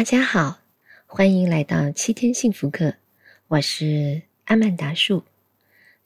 [0.00, 0.60] 大家好，
[1.04, 2.94] 欢迎来到七天幸福课。
[3.48, 5.24] 我是阿曼达树。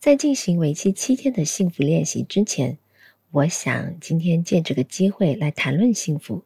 [0.00, 2.76] 在进行为期七天的幸福练习之前，
[3.30, 6.42] 我想今天借这个机会来谈论幸福。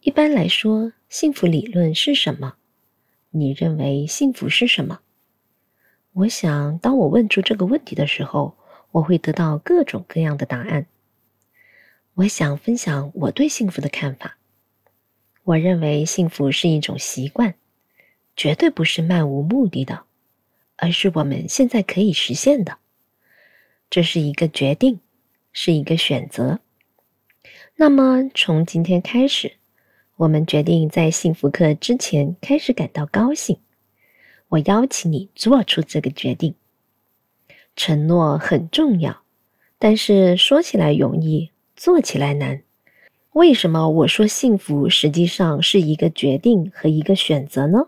[0.00, 2.56] 一般来说，幸福理论是什么？
[3.30, 5.02] 你认为幸福是什么？
[6.14, 8.56] 我想，当我问出这个问题的时候，
[8.90, 10.86] 我会得到各种各样的答案。
[12.14, 14.36] 我想分享我对幸福的看法。
[15.44, 17.54] 我认为幸福是一种习惯，
[18.36, 20.04] 绝对不是漫无目的的，
[20.76, 22.78] 而是我们现在可以实现的。
[23.90, 25.00] 这是一个决定，
[25.52, 26.60] 是一个选择。
[27.74, 29.54] 那么，从今天开始，
[30.16, 33.58] 我们决定在幸福课之前开始感到高兴。
[34.48, 36.54] 我邀请你做出这个决定。
[37.74, 39.22] 承诺很重要，
[39.78, 42.62] 但是说起来容易，做起来难。
[43.32, 47.86] 为什么我说幸福实际上是一个决定和一个选择呢？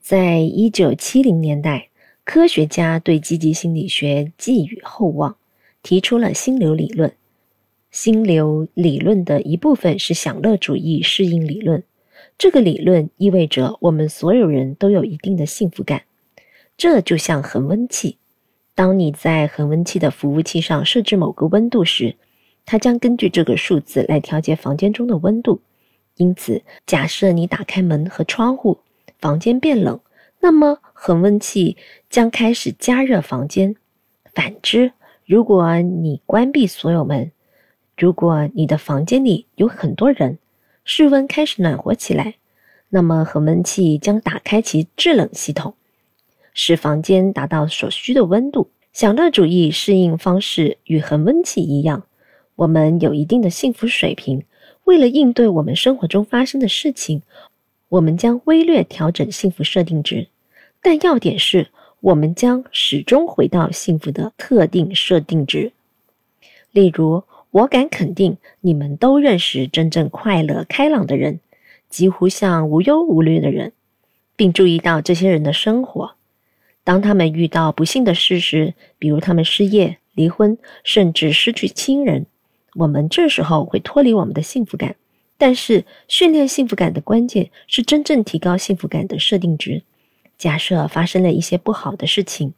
[0.00, 1.90] 在一九七零年代，
[2.24, 5.36] 科学家对积极心理学寄予厚望，
[5.82, 7.12] 提出了心流理论。
[7.90, 11.84] 心流理论的一部分是享乐主义适应理论。
[12.38, 16.04] 这个理论意味着我们所有人都有一定的幸福感。
[16.78, 18.16] 这就像恒温器，
[18.74, 22.16] 当你在恒温器的服务器上设置某个温度时。
[22.64, 25.60] 它将根据这个数字来调节房间中的温度，
[26.16, 28.78] 因此，假设你打开门和窗户，
[29.18, 30.00] 房间变冷，
[30.40, 31.76] 那么恒温器
[32.08, 33.76] 将开始加热房间。
[34.34, 34.92] 反之，
[35.26, 37.32] 如果你关闭所有门，
[37.96, 40.38] 如果你的房间里有很多人，
[40.84, 42.34] 室温开始暖和起来，
[42.88, 45.74] 那么恒温器将打开其制冷系统，
[46.54, 48.70] 使房间达到所需的温度。
[48.92, 52.04] 享乐主义适应方式与恒温器一样。
[52.62, 54.44] 我们有一定的幸福水平，
[54.84, 57.22] 为了应对我们生活中发生的事情，
[57.88, 60.28] 我们将微略调整幸福设定值。
[60.80, 65.72] 但要点是，我们将始终回到幸福的特定设定值。
[66.70, 71.40] 例如，我敢肯定，你们都认识真正快乐、开朗的人，
[71.88, 73.72] 几乎像无忧无虑的人，
[74.36, 76.12] 并注意到这些人的生活。
[76.84, 82.26] 当他们遇到不幸的事时，比如他们失业、离婚，甚至失去亲人。
[82.74, 84.96] 我们这时候会脱离我们的幸福感，
[85.36, 89.82] 但是训练幸福感的关键是真正提高幸福感的设定值。
[90.38, 92.54] 假设发生了一些不好的事情，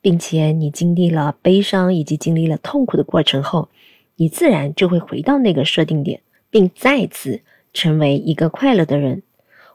[0.00, 3.68] 并且你经历了悲伤以及经历了痛苦的过程后，
[4.16, 6.20] 你自然就会回到那个设定点，
[6.50, 7.40] 并再次
[7.72, 9.22] 成为一个快乐的人。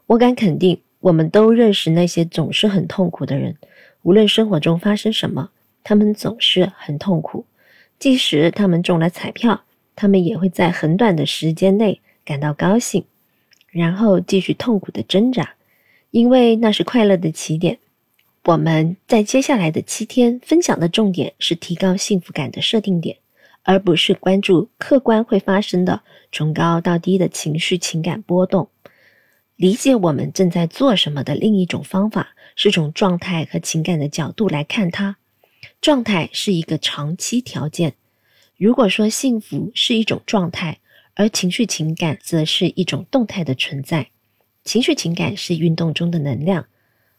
[0.06, 3.56] 我敢肯定，我们都认识那些总是很痛苦的人，
[4.02, 5.50] 无论生活中发生什么，
[5.82, 7.44] 他们总是很痛苦，
[7.98, 9.63] 即使他们中了彩票。
[9.96, 13.04] 他们也会在很短的时间内感到高兴，
[13.70, 15.54] 然后继续痛苦的挣扎，
[16.10, 17.78] 因为那是快乐的起点。
[18.44, 23.16] 我们在接下来的七天分享的重点是提高幸福感的设定点，
[23.62, 28.68] 而不是关注客观会发生的从高到低的情绪情感波动。
[29.56, 35.16] 理解我们正在做什么的另一种方法是从状态和情感的角度来看它。
[35.80, 37.94] 状态是一个长期条件。
[38.56, 40.78] 如果说幸福是一种状态，
[41.14, 44.08] 而情绪情感则是一种动态的存在。
[44.64, 46.66] 情绪情感是运动中的能量，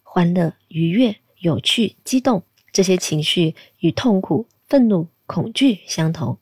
[0.02, 6.38] 欢乐、愉悦、有趣、激动，这些情绪与痛苦、愤怒、恐惧相同，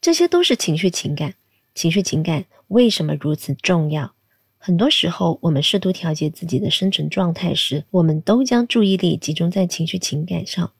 [0.00, 1.34] 这些都是情绪情感。
[1.74, 4.12] 情绪情感为什么如此重要？
[4.56, 10.72] 很多时候，我们试图调节自己的生存状态时，我们都将注意力集中在情绪情感上。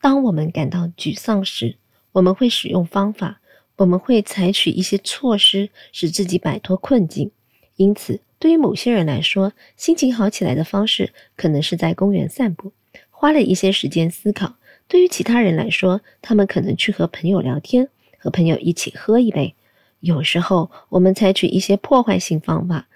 [0.00, 1.76] 当我们感到沮丧时，
[2.12, 3.40] 我们会使用方法，
[3.76, 7.30] 我们会采取一些措施，使自己摆脱困境。
[7.76, 12.72] 因此，对于某些人来说，心情好起来的方式可能是在公园散步，
[13.10, 14.56] 花了一些时间思考；
[14.88, 19.54] 对于其他人来说，他们可能去和朋友聊天，和朋友一起喝一杯。
[20.00, 22.88] 有时候，我们采取一些破坏性方法，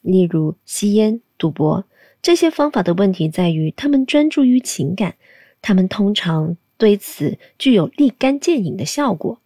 [0.00, 1.84] 例如吸烟、赌博。
[2.22, 5.16] 这些方法的问题在于，他们专注于情感，
[5.60, 6.56] 他们通常。
[6.82, 9.38] 对此具有立竿见影的效果。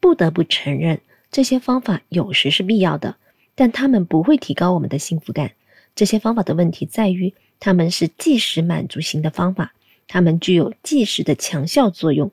[0.00, 1.00] 不得不承认，
[1.30, 3.14] 这些方法有时是必要的，
[3.54, 5.52] 但它们不会提高我们的幸福感。
[5.94, 9.74] 这些方法的问题在于，它们是即时满足型的方法，
[10.08, 12.32] 它们具有即时的强效作用，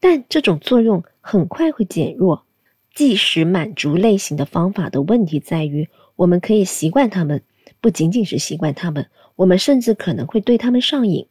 [0.00, 2.46] 但这种作用很快会减弱。
[2.94, 7.42] 即时满足类型的方法的问题在于，我们可以习惯它们，
[7.82, 9.06] 不仅仅是习惯它们，
[9.36, 11.26] 我们甚至可能会对它们上瘾。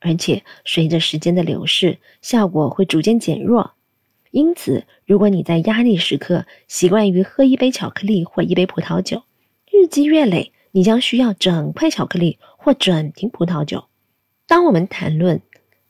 [0.00, 3.72] 而且随着时间的流逝，效果会逐渐减弱。
[4.30, 9.22] 因此，如果你在压力时刻习惯于喝一杯巧克力或一杯葡萄酒，
[9.70, 13.84] 日积月累，你将需要整块巧克力或整瓶葡萄酒。
[14.46, 15.40] 当我们谈论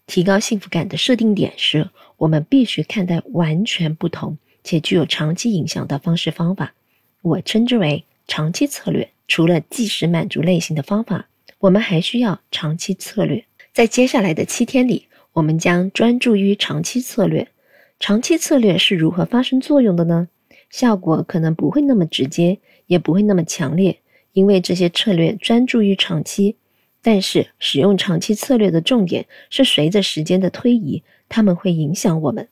[0.07, 6.75] 提高幸福感的设定点时，我们必须看待完全不同且具有长期影响的方式方法，
[7.23, 9.11] 我称之为长期策略。
[9.27, 11.29] 除了即时满足类型的方法，
[11.59, 13.45] 我们还需要长期策略。
[13.77, 17.49] 在接下来的七天里，我们将专注于长期策略。
[18.01, 20.29] 长期策略是如何发生作用的呢？
[20.71, 23.99] 效果可能不会那么直接，也不会那么强烈，
[24.33, 26.57] 因为这些策略专注于长期。
[27.03, 32.49] 但是，使用长期策略的重点是随着时间的推移，他们会影响我们。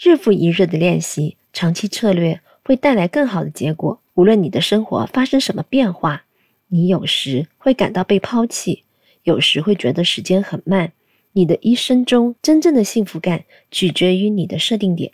[0.00, 4.00] 日复一日的练习长期策略，会带来更好的结果。
[4.14, 6.24] 无论你的生活发生什么变化，
[6.66, 8.82] 你有时会感到被抛弃，
[9.26, 10.92] 有时会觉得时间很慢。
[11.32, 15.10] 你的一生中真正的幸福感取决于你的设定点，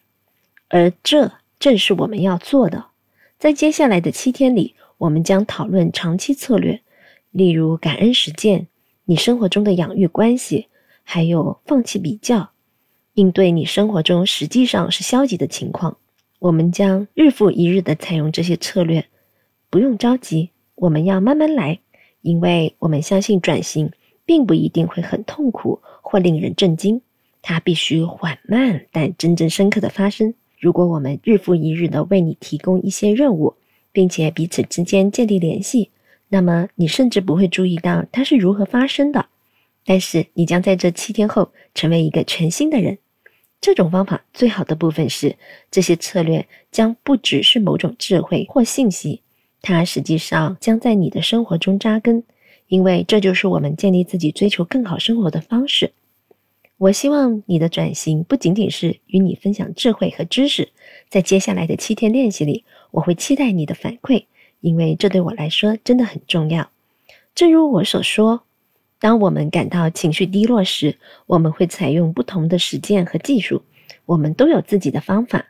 [0.69, 2.88] 而这正是我们要做的。
[3.38, 6.82] 在接下来的七天里，我们将讨论长期策略，
[7.31, 8.69] 例如感恩实践、
[9.06, 10.69] 你生活中的养育关系，
[11.03, 12.50] 还有放弃比较，
[13.14, 15.97] 应对你生活中实际上是消极的情况。
[16.38, 19.06] 我们将日复一日地采用这些策略，
[19.70, 21.81] 不用着急，我们要慢慢来，
[22.20, 23.91] 因为我们相信转型
[24.32, 27.02] 并不一定会很痛苦或令人震惊，
[27.43, 30.32] 它必须缓慢但真正深刻的发生。
[30.58, 33.55] 如果我们日复一日地为你提供一些任务，
[33.93, 35.90] 并且彼此之间建立联系，
[36.31, 39.26] 那么你甚至不会注意到它是如何发生的。
[39.84, 42.96] 但是你将在这七天后成为一个全新的人。
[43.61, 45.37] 这种方法最好的部分是，
[45.70, 49.20] 这些策略将不只是某种智慧或信息，
[49.61, 52.25] 它实际上将在你的生活中扎根，
[52.72, 55.92] 因为这就是我们建立自己追求更好生活的方式。
[56.78, 60.70] 我希望你的转型不仅仅是与你分享智慧和知识，
[61.10, 64.24] 在接下来的七天练习里，我会期待你的反馈，
[64.62, 66.70] 因为这对我来说真的很重要。
[67.34, 68.44] 正如我所说。
[68.98, 70.96] 当我们感到情绪低落时，
[71.26, 73.64] 我们会采用不同的实践和技术。
[74.06, 75.48] 我们都有自己的方法。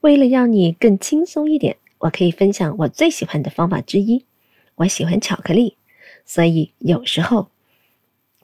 [0.00, 4.24] 为了让你更轻松一点，我可以分享我最喜欢的方法之一。
[4.76, 5.76] 我喜欢巧克力，
[6.24, 7.48] 所以有时候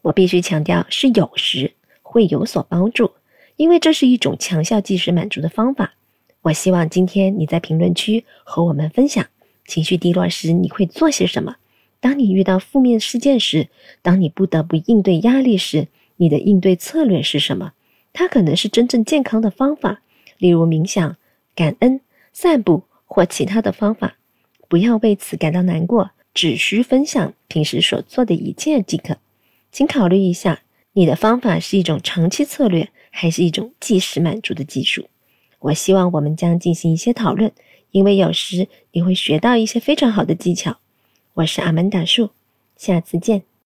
[0.02, 3.12] 我必须强调是有时会有所帮助，
[3.56, 5.94] 因为这是一种强效即时满足的方法。
[6.42, 9.26] 我希望今天你在评论区和我们分享
[9.66, 11.56] 情绪低落时你会做些什么。
[12.00, 13.69] 当你遇到负面事件时，
[14.02, 17.72] 当你不得不应对压力时，你的应对策略是什么？
[18.12, 20.00] 它可能是真正健康的方法，
[20.38, 21.16] 例如冥想、
[21.54, 22.00] 感恩、
[22.32, 24.16] 散步或其他的方法。
[24.69, 29.17] 不要为此感到难过，只需分享平时所做的一切即可。
[29.73, 30.62] 请考虑一下，
[30.93, 35.08] 你的方法是一种长期策略，还是一种即时满足的技术？
[35.58, 37.50] 我希望我们将进行一些讨论，
[37.90, 40.79] 因为有时你会学到一些非常好的技巧。
[41.35, 42.31] 我是阿曼达树，
[42.76, 43.49] 下次见。